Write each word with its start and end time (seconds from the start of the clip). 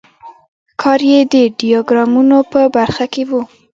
کار 0.81 0.99
یې 1.11 1.19
د 1.33 1.35
ډیاګرامونو 1.59 2.37
په 2.51 2.59
برخه 2.75 3.05
کې 3.13 3.23
و. 3.29 3.31